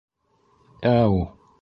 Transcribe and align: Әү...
Әү... 0.93 1.21